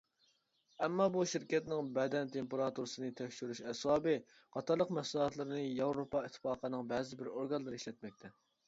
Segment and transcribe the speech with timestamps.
[0.85, 4.17] ئەمما بۇ شىركەتنىڭ بەدەن تېمپېراتۇرىسىنى تەكشۈرۈش ئەسۋابى
[4.57, 8.37] قاتارلىق مەھسۇلاتلىرىنى ياۋروپا ئىتتىپاقىنىڭ بەزىبىر ئورگانلىرى ئىشلەتمەكتە.